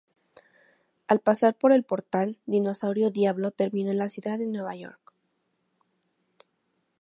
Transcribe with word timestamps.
Al 1.05 1.19
pasar 1.19 1.53
por 1.53 1.71
el 1.71 1.83
portal, 1.83 2.39
Dinosaurio 2.47 3.11
Diablo 3.11 3.51
terminó 3.51 3.91
en 3.91 3.99
la 3.99 4.09
ciudad 4.09 4.39
de 4.39 4.47
Nueva 4.47 4.75
York. 4.75 5.13